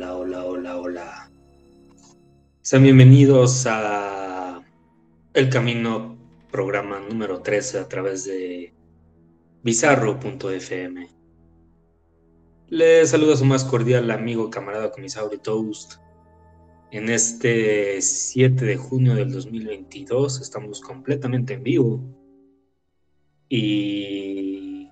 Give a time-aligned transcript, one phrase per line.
[0.00, 1.30] Hola, hola, hola, hola.
[2.62, 4.64] Sean bienvenidos a
[5.34, 6.16] El Camino,
[6.50, 8.72] programa número 13 a través de
[9.62, 11.06] bizarro.fm.
[12.68, 15.96] Les saluda su más cordial amigo, camarada comisario Toast.
[16.90, 22.02] En este 7 de junio del 2022 estamos completamente en vivo.
[23.50, 24.88] Y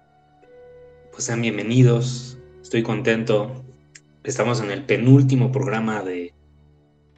[1.13, 2.37] pues sean bienvenidos.
[2.61, 3.65] Estoy contento
[4.29, 6.35] Estamos en el penúltimo programa de,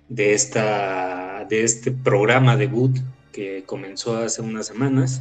[0.08, 2.96] de, esta, de este programa debut
[3.32, 5.20] que comenzó hace unas semanas.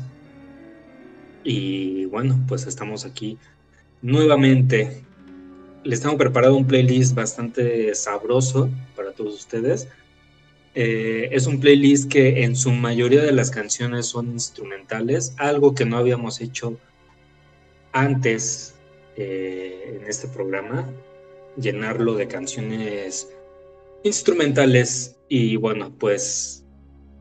[1.44, 3.40] Y bueno, pues estamos aquí
[4.04, 5.02] nuevamente.
[5.84, 9.88] Les tengo preparado un playlist bastante sabroso para todos ustedes.
[10.76, 15.86] Eh, es un playlist que en su mayoría de las canciones son instrumentales, algo que
[15.86, 16.78] no habíamos hecho
[17.94, 18.76] antes
[19.18, 20.88] eh, en este programa
[21.60, 23.30] llenarlo de canciones
[24.04, 26.66] instrumentales y bueno, pues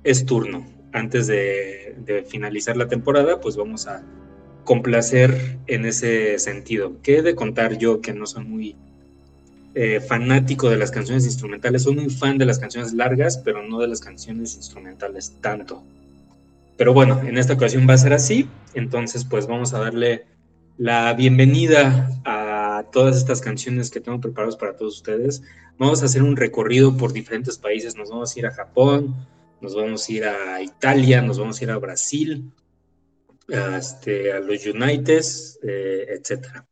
[0.05, 0.67] es turno.
[0.93, 4.03] Antes de, finalizar la temporada, pues vamos a
[4.65, 6.97] complacer en ese sentido.
[7.03, 8.77] ¿Qué he de contar yo que no soy muy
[9.75, 11.83] eh, fanático de las canciones instrumentales?
[11.83, 15.83] Soy muy fan de las canciones largas, pero no de las canciones instrumentales tanto.
[16.79, 18.49] Pero bueno, en esta ocasión va a ser así.
[18.73, 20.25] Entonces, pues vamos a darle
[20.79, 22.38] la bienvenida a
[22.91, 25.43] todas estas canciones que tengo preparadas para todos ustedes.
[25.79, 27.97] Vamos a hacer un recorrido por diferentes países.
[27.97, 29.15] Nos vamos a ir a Japón,
[29.61, 32.53] nos vamos a ir a Italia, nos vamos a ir a Brasil,
[33.53, 35.25] a, este, los United,
[35.63, 36.65] eh, etc.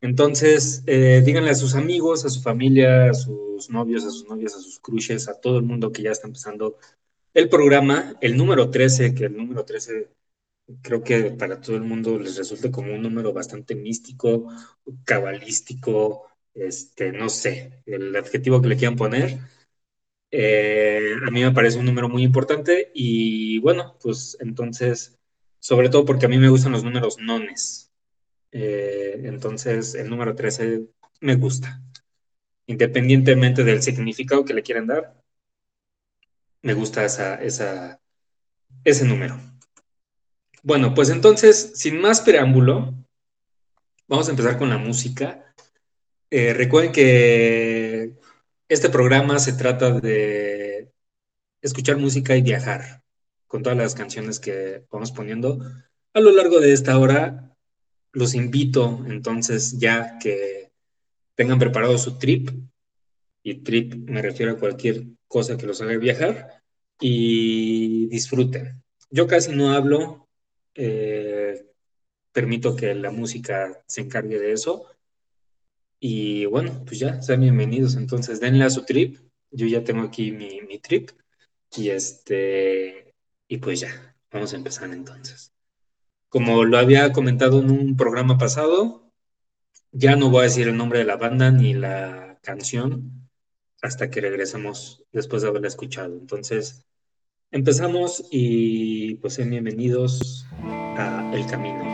[0.00, 4.54] Entonces, eh, díganle a sus amigos, a su familia, a sus novios, a sus novias,
[4.54, 6.76] a sus crushes, a todo el mundo que ya está empezando
[7.34, 10.08] el programa, el número 13, que el número 13
[10.82, 14.48] creo que para todo el mundo les resulta como un número bastante místico,
[15.04, 19.38] cabalístico, este, no sé, el adjetivo que le quieran poner.
[20.30, 25.18] Eh, a mí me parece un número muy importante y bueno, pues entonces,
[25.58, 27.90] sobre todo porque a mí me gustan los números nones.
[28.52, 30.82] Eh, entonces, el número 13
[31.20, 31.80] me gusta.
[32.66, 35.22] Independientemente del significado que le quieran dar,
[36.62, 38.00] me gusta esa, esa,
[38.84, 39.51] ese número.
[40.62, 42.94] Bueno, pues entonces, sin más preámbulo,
[44.06, 45.52] vamos a empezar con la música.
[46.30, 48.16] Eh, recuerden que
[48.68, 50.92] este programa se trata de
[51.60, 53.02] escuchar música y viajar
[53.48, 55.58] con todas las canciones que vamos poniendo
[56.14, 57.56] a lo largo de esta hora.
[58.12, 60.70] Los invito entonces ya que
[61.34, 62.50] tengan preparado su trip,
[63.42, 66.62] y trip me refiero a cualquier cosa que los haga viajar,
[67.00, 68.82] y disfruten.
[69.10, 70.28] Yo casi no hablo,
[70.74, 71.66] eh,
[72.32, 74.86] permito que la música se encargue de eso.
[76.00, 77.96] Y bueno, pues ya, sean bienvenidos.
[77.96, 79.18] Entonces, denle a su trip.
[79.50, 81.10] Yo ya tengo aquí mi, mi trip.
[81.76, 83.14] Y este,
[83.48, 85.52] y pues ya, vamos a empezar entonces.
[86.28, 89.12] Como lo había comentado en un programa pasado,
[89.90, 93.28] ya no voy a decir el nombre de la banda ni la canción
[93.82, 96.16] hasta que regresemos después de haberla escuchado.
[96.16, 96.86] Entonces,
[97.52, 100.46] Empezamos y pues sean bienvenidos
[100.96, 101.84] a El Camino.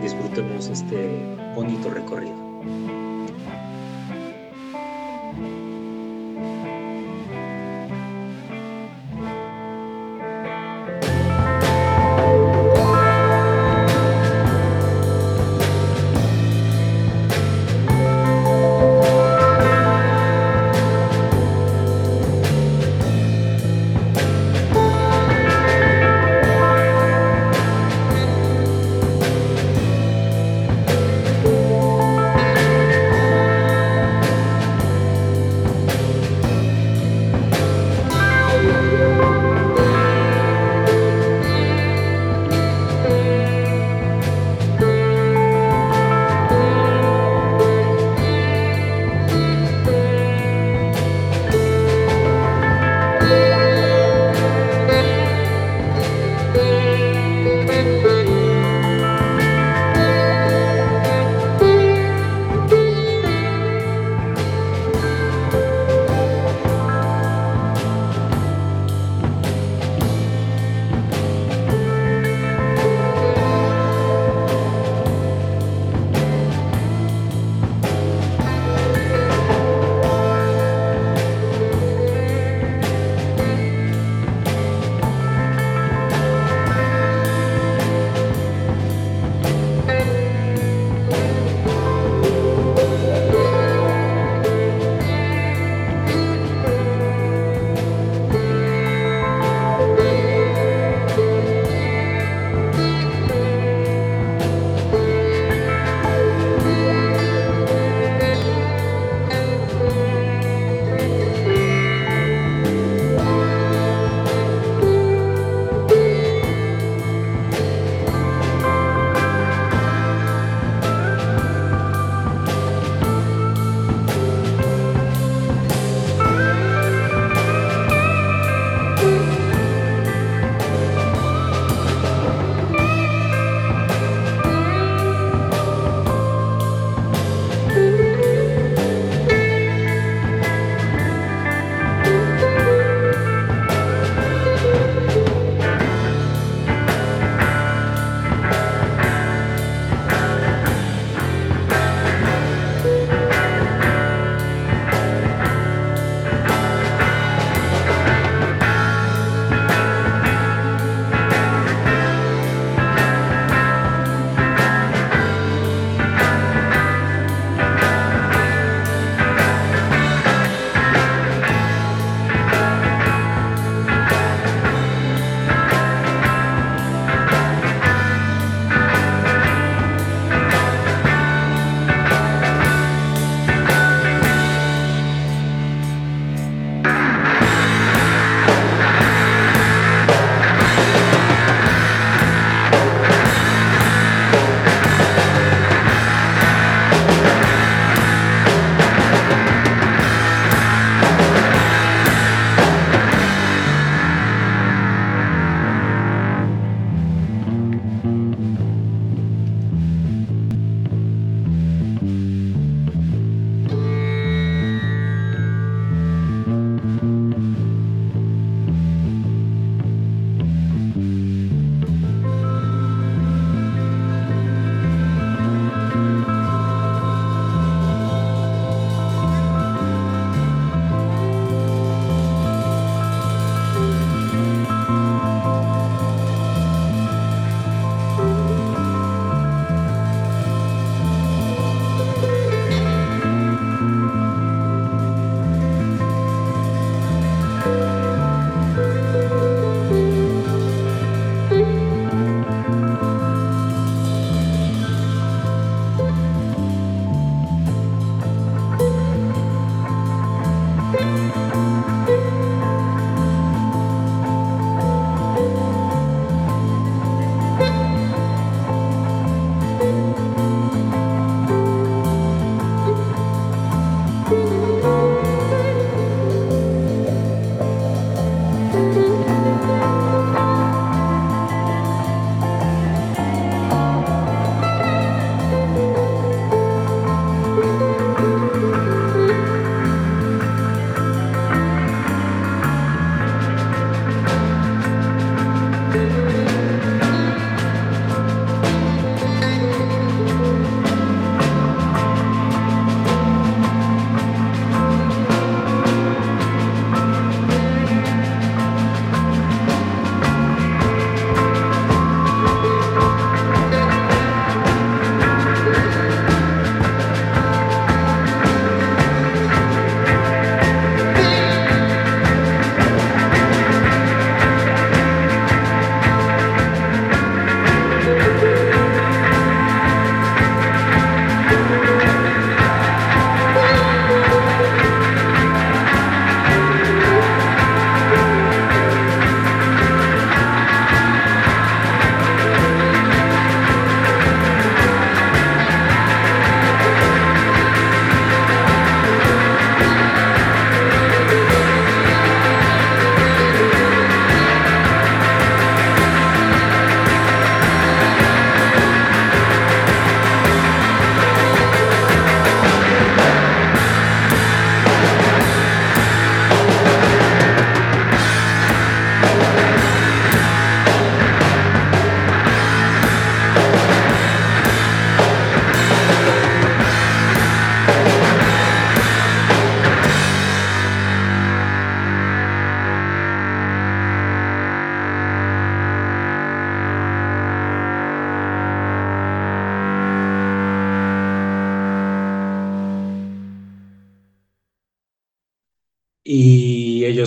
[0.00, 1.08] Disfrutemos este
[1.56, 2.49] bonito recorrido.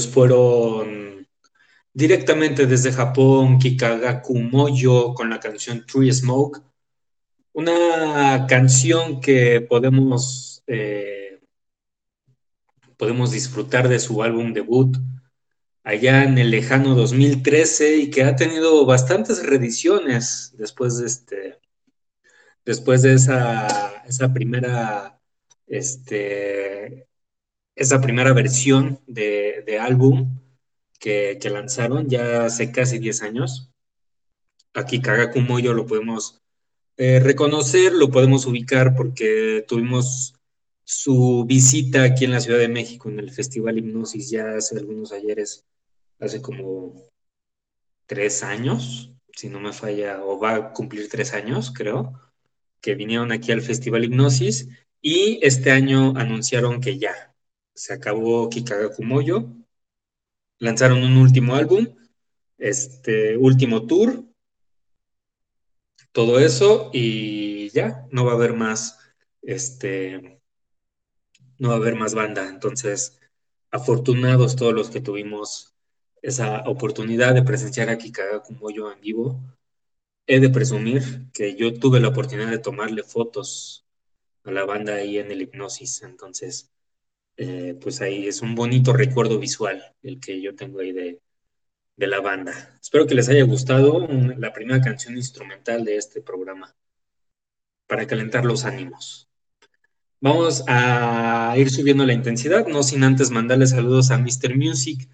[0.07, 1.27] Fueron
[1.93, 6.62] directamente desde Japón, Kikagaku Moyo con la canción Tree Smoke,
[7.53, 11.39] una canción que podemos, eh,
[12.98, 14.98] podemos disfrutar de su álbum debut
[15.83, 21.60] allá en el lejano 2013 y que ha tenido bastantes reediciones después de este
[22.65, 25.19] después de esa, esa primera
[25.67, 27.07] este
[27.75, 30.39] esa primera versión de, álbum
[30.99, 33.71] que, lanzaron ya hace casi 10 años.
[34.73, 36.41] Aquí Kagaku Moyo lo podemos
[36.97, 40.35] eh, reconocer, lo podemos ubicar porque tuvimos
[40.83, 45.11] su visita aquí en la Ciudad de México en el Festival Hipnosis ya hace algunos
[45.11, 45.65] ayeres,
[46.19, 47.09] hace como
[48.05, 52.13] tres años, si no me falla, o va a cumplir tres años, creo,
[52.81, 54.67] que vinieron aquí al Festival Hipnosis
[55.01, 57.32] y este año anunciaron que ya,
[57.73, 59.47] se acabó Kikagaku Moyo,
[60.59, 61.87] lanzaron un último álbum,
[62.57, 64.23] este último tour,
[66.11, 68.99] todo eso y ya, no va a haber más,
[69.41, 70.39] este,
[71.57, 72.47] no va a haber más banda.
[72.47, 73.19] Entonces,
[73.71, 75.73] afortunados todos los que tuvimos
[76.21, 79.41] esa oportunidad de presenciar a Kikagaku Moyo en vivo.
[80.25, 83.85] He de presumir que yo tuve la oportunidad de tomarle fotos
[84.45, 86.72] a la banda ahí en el hipnosis, entonces
[87.37, 91.19] eh, pues ahí es un bonito recuerdo visual el que yo tengo ahí de,
[91.97, 92.77] la banda.
[92.81, 96.75] Espero que les haya gustado la primera canción instrumental de este programa
[97.87, 99.29] para calentar los ánimos.
[100.19, 104.55] Vamos a ir subiendo la intensidad, no sin antes mandarle saludos a Mr.
[104.55, 105.09] Music,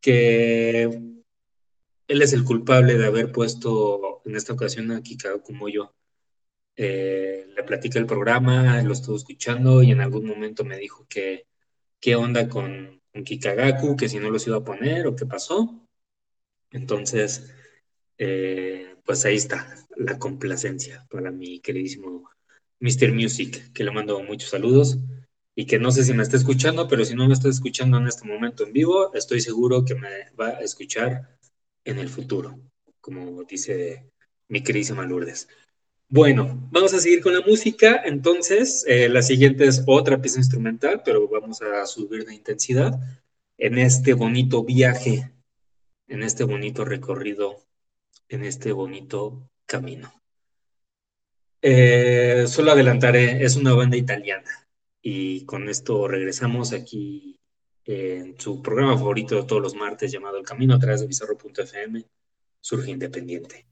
[0.00, 0.82] que
[2.08, 5.94] él es el culpable de haber puesto en esta ocasión a Kika como yo.
[6.76, 11.46] Eh, le platica el programa, lo estuvo escuchando y en algún momento me dijo que
[12.04, 15.88] qué onda con, Kikagaku, que si no los iba a poner o qué pasó.
[16.70, 17.50] Entonces,
[18.18, 22.28] eh, pues ahí está la complacencia para mi queridísimo
[22.80, 23.10] Mr.
[23.14, 24.98] Music, que le mando muchos saludos
[25.54, 28.06] y que no sé si me está escuchando, pero si no me está escuchando en
[28.06, 31.38] este momento en vivo, estoy seguro que me va a escuchar
[31.84, 32.60] en el futuro,
[33.00, 34.12] como dice
[34.48, 35.48] mi queridísima Lourdes.
[36.14, 38.00] Bueno, vamos a seguir con la música.
[38.04, 43.00] Entonces, eh, la siguiente es otra pieza instrumental, pero vamos a subir de intensidad
[43.58, 45.32] en este bonito viaje,
[46.06, 47.64] en este bonito recorrido,
[48.28, 50.12] en este bonito camino.
[51.60, 54.68] Eh, solo adelantaré, es una banda italiana
[55.02, 57.40] y con esto regresamos aquí
[57.86, 62.04] en su programa favorito de todos los martes llamado El Camino a través de Bizarro.fm,
[62.60, 63.66] Surge Independiente.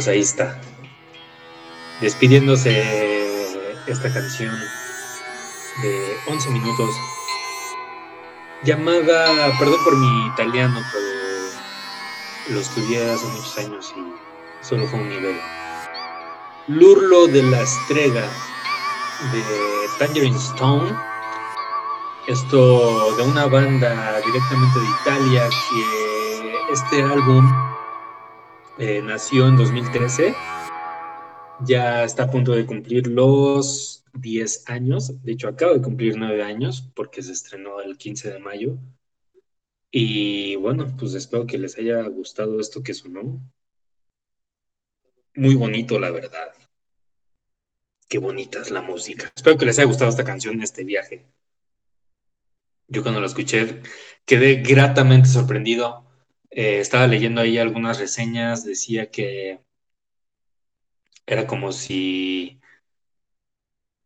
[0.00, 0.58] Pues ahí está.
[2.00, 2.72] Despidiéndose
[3.86, 4.58] esta canción
[5.82, 6.88] de 11 minutos
[8.62, 15.10] llamada, perdón por mi italiano, pero lo estudié hace muchos años y solo fue un
[15.10, 15.38] nivel.
[16.68, 18.26] L'urlo de la estrella
[19.32, 19.42] de
[19.98, 20.96] Tangerine Stone.
[22.26, 27.69] Esto de una banda directamente de Italia que este álbum
[28.80, 30.34] eh, nació en 2013.
[31.66, 35.22] Ya está a punto de cumplir los 10 años.
[35.22, 38.78] De hecho, acaba de cumplir 9 años porque se estrenó el 15 de mayo.
[39.90, 43.40] Y bueno, pues espero que les haya gustado esto que sonó.
[45.34, 46.52] Muy bonito, la verdad.
[48.08, 49.30] Qué bonita es la música.
[49.36, 51.26] Espero que les haya gustado esta canción este viaje.
[52.88, 53.82] Yo cuando la escuché
[54.24, 56.09] quedé gratamente sorprendido.
[56.50, 59.60] Eh, estaba leyendo ahí algunas reseñas, decía que
[61.26, 62.60] era como si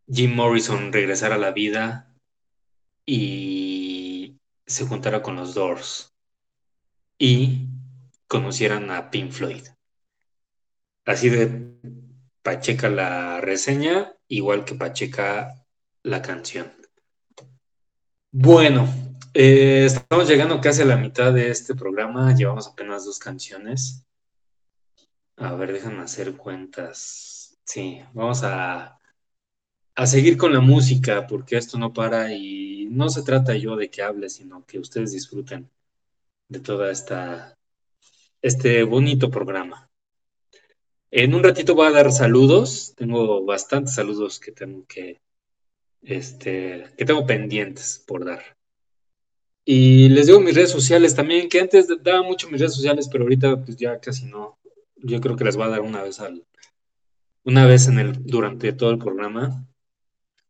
[0.07, 2.15] Jim Morrison regresara a la vida
[3.07, 6.15] y se juntara con los Doors
[7.19, 7.69] y
[8.27, 9.67] conocieran a Pink Floyd.
[11.07, 11.49] Así de
[12.43, 15.65] Pacheca la reseña, igual que Pacheca
[16.03, 16.73] la canción.
[18.31, 18.89] Bueno,
[19.35, 24.07] eh, estamos llegando casi a la mitad de este programa, llevamos apenas dos canciones.
[25.37, 27.59] A ver, déjenme hacer cuentas.
[27.65, 28.99] Sí, vamos a,
[29.95, 33.91] a seguir con la música porque esto no para y no se trata yo de
[33.91, 35.71] que hable, sino que ustedes disfruten
[36.49, 37.59] de toda esta
[38.45, 39.91] este bonito programa.
[41.11, 42.95] En un ratito voy a dar saludos.
[42.97, 45.23] Tengo bastantes saludos que tengo que,
[46.03, 48.43] este, que tengo pendientes por dar.
[49.65, 53.25] Y les digo mis redes sociales también, que antes daba mucho mis redes sociales, pero
[53.25, 54.59] ahorita pues ya casi no.
[54.97, 56.45] Yo creo que les voy a dar una vez al,
[57.45, 59.67] una vez en el, durante todo el programa.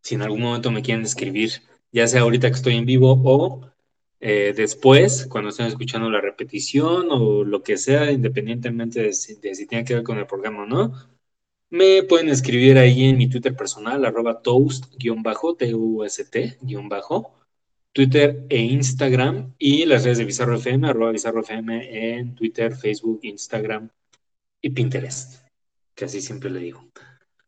[0.02, 1.50] Si en algún momento me quieren escribir,
[1.92, 3.74] ya sea ahorita que estoy en vivo o
[4.20, 9.84] eh, después, cuando estén escuchando la repetición o lo que sea, independientemente de si, tiene
[9.84, 10.94] que ver con el programa o no,
[11.70, 15.28] me pueden escribir ahí en mi Twitter personal, arroba toast-t-u-s-t,
[17.94, 23.20] Twitter e Instagram, y las redes de Bizarro FM, arroba Bizarro FM en Twitter, Facebook,
[23.22, 23.88] Instagram
[24.60, 25.46] y Pinterest,
[25.94, 26.90] que así siempre le digo.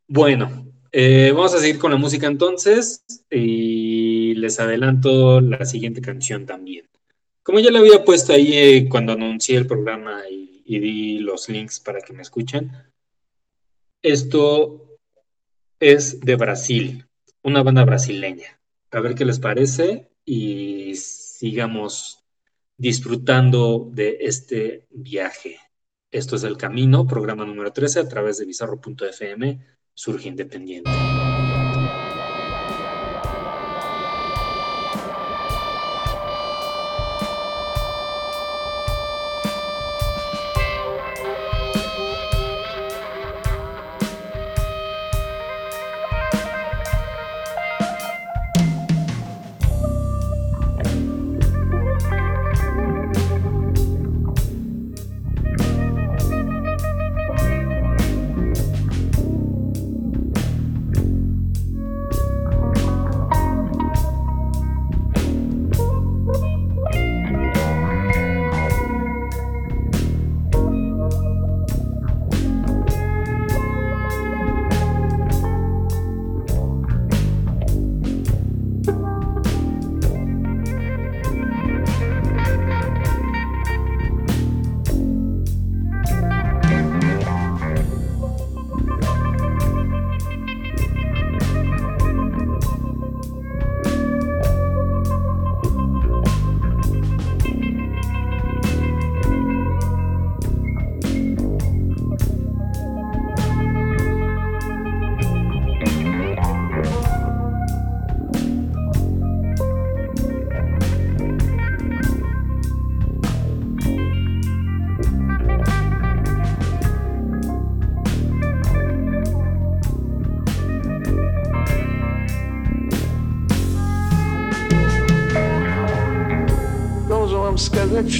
[0.06, 6.46] Bueno, eh, vamos a seguir con la música entonces y les adelanto la siguiente canción
[6.46, 6.88] también.
[7.42, 11.80] Como ya le había puesto ahí eh, cuando anuncié el programa y, di los links
[11.80, 12.70] para que me escuchen,
[14.00, 14.96] esto
[15.80, 17.04] es de Brasil,
[17.42, 18.60] una banda brasileña.
[18.92, 22.24] A ver qué les parece y sigamos
[22.76, 25.58] disfrutando de este viaje.
[26.10, 29.60] Esto es El Camino, programa número 13 a través de bizarro.fm
[29.94, 30.90] surge independiente.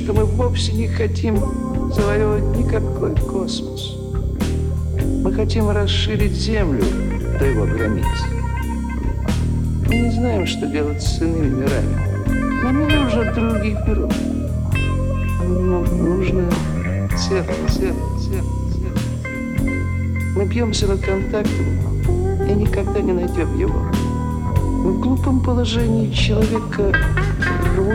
[0.06, 1.36] Что мы вовсе не хотим
[1.92, 3.96] завоевывать никакой космос.
[5.24, 6.84] Мы хотим расширить Землю
[7.40, 8.06] до его границ.
[9.88, 12.62] Мы не знаем, что делать с иными мирами.
[12.62, 14.14] Нам не нужно других миров.
[15.42, 16.52] Нам нужно
[17.18, 18.46] сердце, сердце, сердце,
[18.78, 19.26] сердце.
[20.36, 21.66] Мы бьемся над контактом
[22.48, 23.80] и никогда не найдем его.
[24.84, 26.94] Мы в глупом положении человека,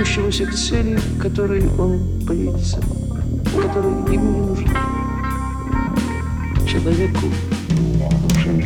[0.02, 2.82] рвущегося к цели, которой он боится,
[3.56, 4.70] которой ему не нужен.
[6.68, 7.28] Человеку
[7.70, 8.64] нужен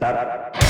[0.00, 0.63] তার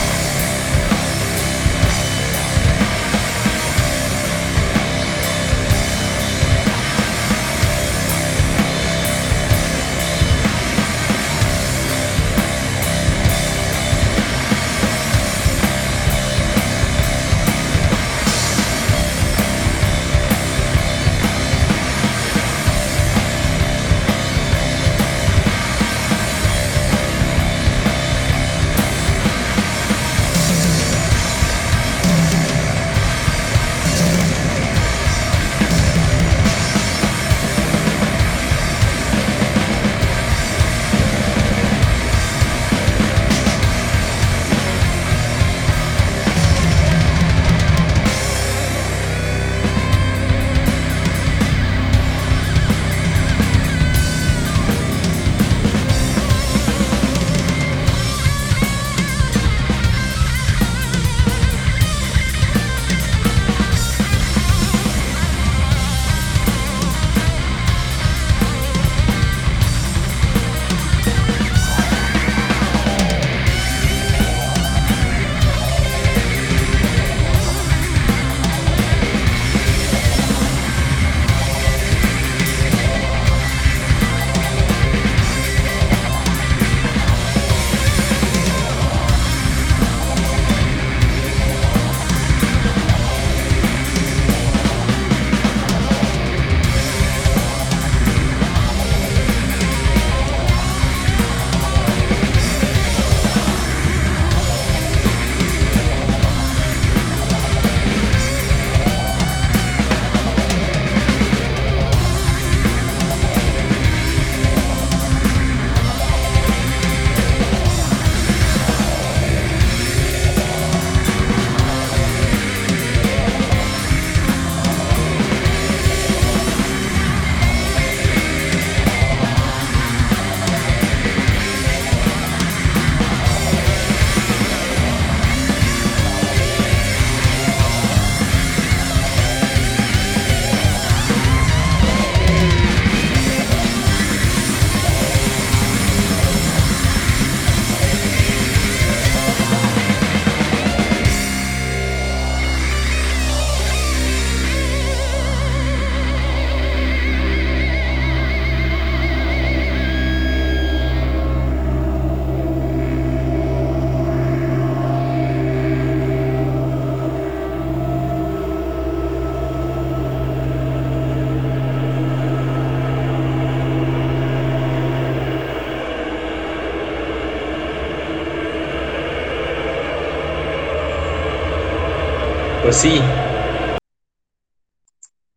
[182.74, 183.00] sí.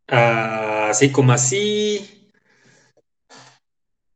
[0.08, 2.32] así como así.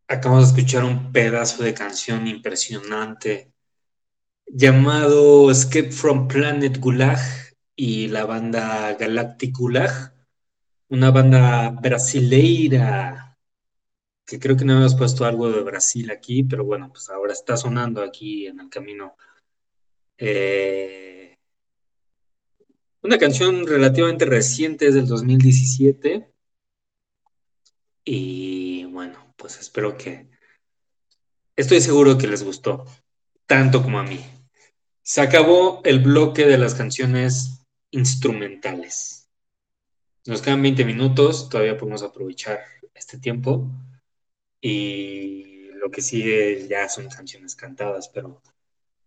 [0.07, 3.53] Acabamos de escuchar un pedazo de canción impresionante
[4.47, 7.19] llamado Escape from Planet Gulag
[7.75, 10.13] y la banda Galactic Gulag,
[10.89, 13.37] una banda brasileira
[14.25, 17.57] que creo que no hemos puesto algo de Brasil aquí, pero bueno, pues ahora está
[17.57, 19.15] sonando aquí en el camino.
[20.17, 21.20] Eh,
[23.01, 26.31] una canción relativamente reciente, es del 2017.
[28.05, 30.29] Y bueno, pues espero que...
[31.55, 32.85] Estoy seguro que les gustó,
[33.45, 34.19] tanto como a mí.
[35.01, 39.29] Se acabó el bloque de las canciones instrumentales.
[40.25, 42.59] Nos quedan 20 minutos, todavía podemos aprovechar
[42.93, 43.69] este tiempo.
[44.61, 48.41] Y lo que sigue ya son canciones cantadas, pero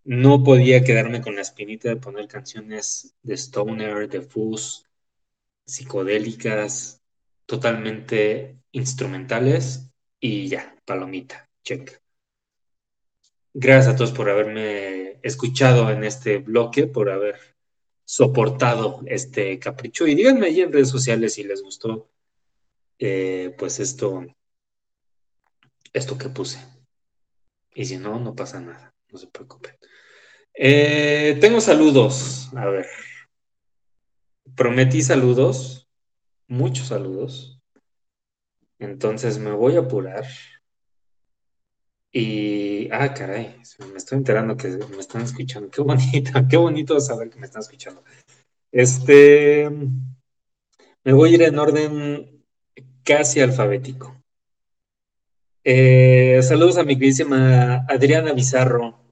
[0.04, 4.86] no podía quedarme con la espinita de poner canciones de stoner, de fuzz,
[5.66, 7.02] psicodélicas,
[7.46, 9.90] totalmente instrumentales
[10.20, 12.00] y ya, palomita, check.
[13.54, 17.36] Gracias a todos por haberme escuchado en este bloque, por haber
[18.04, 20.06] soportado este capricho.
[20.06, 22.10] Y díganme ahí en redes sociales si les gustó
[22.98, 24.26] eh, pues esto
[25.92, 26.58] esto que puse.
[27.74, 29.76] Y si no, no pasa nada, no se preocupen.
[30.54, 32.50] Eh, tengo saludos.
[32.56, 32.86] A ver.
[34.56, 35.88] Prometí saludos.
[36.48, 37.60] Muchos saludos.
[38.80, 40.24] Entonces me voy a apurar.
[42.12, 42.88] Y.
[42.90, 43.56] Ah, caray.
[43.90, 45.70] Me estoy enterando que me están escuchando.
[45.70, 46.32] Qué bonito.
[46.50, 48.02] Qué bonito saber que me están escuchando.
[48.72, 49.70] Este.
[51.04, 52.44] Me voy a ir en orden
[53.04, 54.20] casi alfabético.
[55.62, 59.03] Eh, saludos a mi queridísima Adriana Bizarro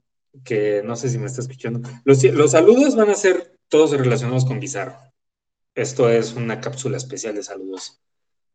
[0.45, 1.89] que no sé si me está escuchando.
[2.05, 2.21] Los,
[2.51, 4.99] saludos van a ser todos relacionados con Bizarro.
[5.75, 8.01] Esto es una cápsula especial de saludos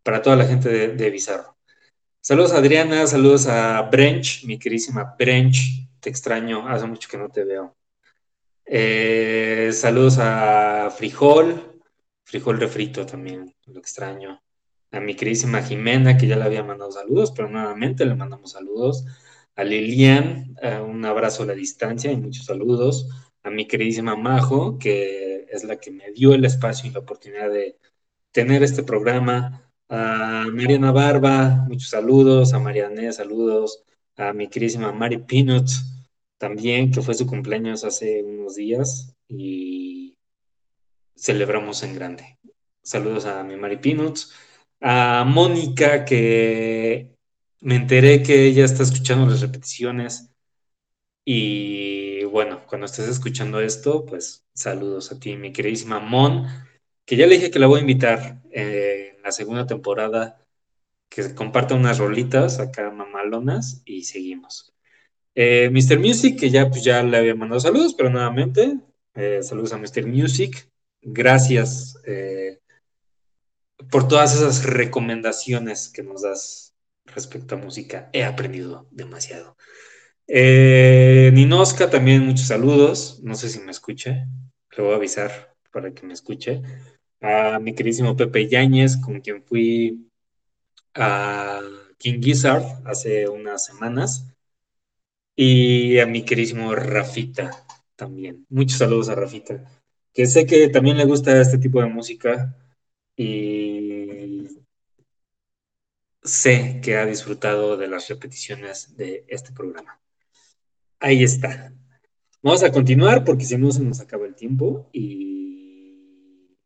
[0.03, 1.57] para toda la gente de, Bizarro.
[2.21, 7.29] Saludos a Adriana, saludos a Brench, mi querísima Brench, te extraño, hace mucho que no
[7.29, 7.75] te veo.
[8.65, 11.81] Eh, saludos a Frijol,
[12.23, 14.41] Frijol refrito también, lo extraño.
[14.91, 19.05] A mi querísima Jimena, que ya le había mandado saludos, pero nuevamente le mandamos saludos.
[19.57, 23.09] A Lilian, eh, un abrazo a la distancia y muchos saludos.
[23.41, 27.49] A mi queridísima Majo, que es la que me dio el espacio y la oportunidad
[27.49, 27.75] de
[28.31, 29.67] tener este programa.
[29.89, 32.53] A Mariana Barba, muchos saludos.
[32.53, 33.83] A Marianne, saludos.
[34.15, 36.05] A mi queridísima Mari Peanuts,
[36.37, 40.19] también, que fue su cumpleaños hace unos días y
[41.15, 42.37] celebramos en grande.
[42.83, 44.31] Saludos a mi Mari Peanuts.
[44.81, 47.16] A Mónica, que
[47.61, 50.31] me enteré que ella está escuchando las repeticiones.
[51.25, 56.47] Y bueno, cuando estés escuchando esto, pues saludos a ti, mi queridísima Mon,
[57.05, 60.45] que ya le dije que la voy a invitar eh, en la segunda temporada,
[61.09, 64.73] que comparta unas rolitas acá mamalonas y seguimos.
[65.35, 65.99] Eh, Mr.
[65.99, 68.79] Music, que ya, pues, ya le había mandado saludos, pero nuevamente,
[69.15, 70.05] eh, saludos a Mr.
[70.07, 70.69] Music.
[71.01, 71.99] Gracias
[73.91, 76.66] por todas esas recomendaciones que nos das
[77.07, 78.09] respecto a música.
[78.13, 79.57] He aprendido demasiado.
[80.27, 83.21] Eh, Ninoska, también muchos saludos.
[83.23, 84.25] No sé si me escuche.
[84.75, 86.61] Le voy a avisar para que me escuche.
[87.21, 90.09] A mi queridísimo Pepe Yáñez, con quien fui
[90.93, 91.61] a
[91.97, 94.25] King Gizzard hace unas semanas.
[95.35, 97.65] Y a mi queridísimo Rafita
[97.97, 98.45] también.
[98.49, 99.65] Muchos saludos a Rafita,
[100.13, 102.55] que sé que también le gusta este tipo de música
[103.15, 103.96] y
[106.27, 109.99] sé que ha disfrutado de las repeticiones de este programa.
[110.99, 111.73] Ahí está.
[112.41, 116.57] Vamos a continuar porque si no se nos acaba el tiempo y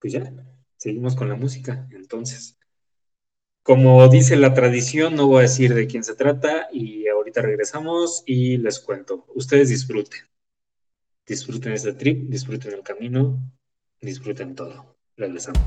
[0.00, 0.32] pues ya,
[0.76, 1.88] seguimos con la música.
[1.92, 2.58] Entonces,
[3.62, 8.22] como dice la tradición, no voy a decir de quién se trata y ahorita regresamos
[8.26, 9.26] y les cuento.
[9.34, 10.20] Ustedes disfruten.
[11.26, 13.38] Disfruten este trip, disfruten el camino,
[14.00, 14.96] disfruten todo.
[15.16, 15.62] Regresamos.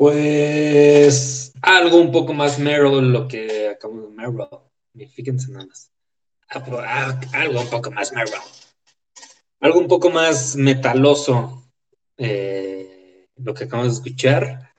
[0.00, 4.46] Pues algo un poco más Meryl, lo que acabo de Meryl.
[5.10, 5.92] Fíjense nada más.
[6.48, 8.32] Ah, ah, algo un poco más Meryl.
[9.60, 11.70] Algo un poco más metaloso.
[12.16, 14.72] Eh, lo que acabamos de escuchar.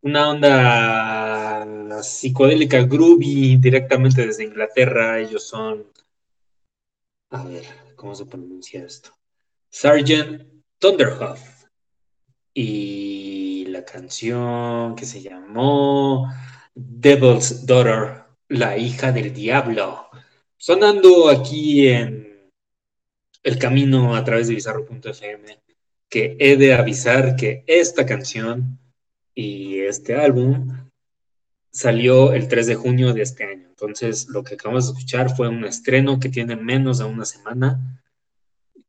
[0.00, 5.20] Una onda psicodélica groovy directamente desde Inglaterra.
[5.20, 5.84] Ellos son.
[7.28, 7.66] A ver,
[7.96, 9.10] ¿cómo se pronuncia esto?
[9.68, 10.42] Sergeant
[10.78, 11.38] Thunderhuff.
[12.54, 13.11] Y
[13.84, 16.32] canción que se llamó
[16.74, 20.08] Devil's Daughter, la hija del diablo.
[20.56, 22.50] Sonando aquí en
[23.42, 25.58] el camino a través de bizarro.fm,
[26.08, 28.78] que he de avisar que esta canción
[29.34, 30.90] y este álbum
[31.70, 33.66] salió el 3 de junio de este año.
[33.68, 38.02] Entonces, lo que acabamos de escuchar fue un estreno que tiene menos de una semana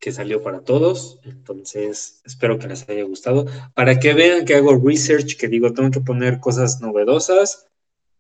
[0.04, 1.22] que salió para todos.
[1.24, 3.45] Entonces, espero que les haya gustado.
[3.74, 7.70] Para que vean que hago research, que digo, tengo que poner cosas novedosas,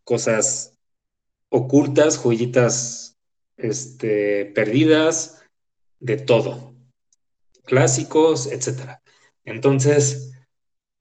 [0.05, 0.77] cosas
[1.49, 3.17] ocultas, joyitas
[3.57, 5.43] este, perdidas,
[5.99, 6.73] de todo.
[7.65, 9.03] Clásicos, etcétera.
[9.43, 10.31] Entonces,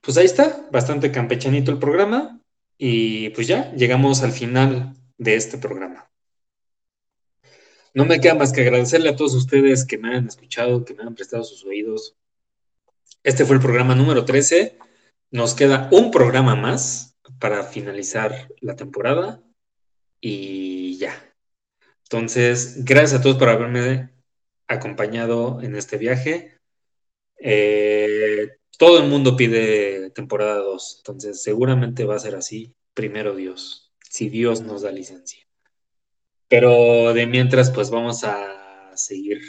[0.01, 2.41] pues ahí está, bastante campechanito el programa.
[2.77, 6.11] Y pues ya, llegamos al final de este programa.
[7.95, 11.03] No me queda más que agradecerle a todos ustedes que me han escuchado, que me
[11.03, 12.17] han prestado sus oídos.
[13.23, 14.79] Este fue el programa número 13.
[15.31, 19.43] Nos queda un programa más para finalizar la temporada
[20.21, 21.35] y ya.
[22.05, 24.11] Entonces, gracias a todos por haberme
[24.69, 26.59] acompañado en este viaje.
[27.39, 33.93] Eh, todo el mundo pide temporada 2, entonces seguramente va a ser así, primero Dios,
[34.09, 35.47] si Dios nos da licencia.
[36.53, 39.41] Pero de mientras, pues vamos a seguir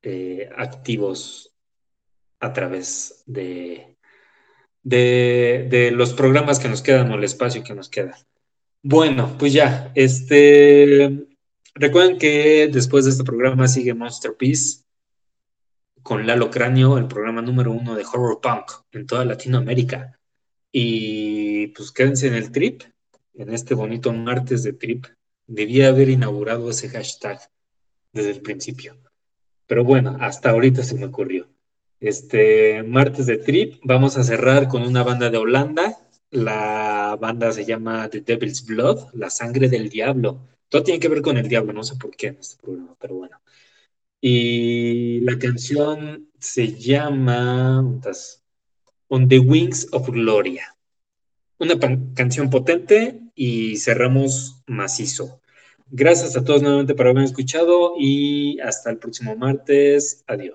[0.00, 1.54] eh, activos
[2.40, 3.98] a través de,
[4.82, 8.16] de, los programas que nos quedan o el espacio que nos queda.
[8.82, 11.26] Bueno, pues ya, este,
[11.74, 14.84] recuerden que después de este programa sigue Monster Peace
[16.02, 20.18] con Lalo Cráneo, el programa número uno de horror punk en toda Latinoamérica.
[20.72, 22.84] Y pues quédense en el trip,
[23.34, 25.04] en este bonito martes de trip
[25.48, 27.40] Debía haber inaugurado ese hashtag
[28.12, 28.96] desde el principio.
[29.66, 31.48] Pero bueno, hasta ahorita se me ocurrió.
[32.00, 35.96] Este martes de Trip, vamos a cerrar con una banda de Holanda.
[36.30, 40.46] La banda se llama The Devil's Blood, La Sangre del Diablo.
[40.68, 43.14] Todo tiene que ver con el diablo, no sé por qué en este programa, pero
[43.14, 43.40] bueno.
[44.20, 47.80] Y la canción se llama
[49.08, 50.76] On the Wings of Gloria.
[51.58, 51.78] Una
[52.14, 55.40] canción potente y cerramos macizo.
[55.90, 60.22] Gracias a todos nuevamente por haberme escuchado y hasta el próximo martes.
[60.26, 60.52] Adiós.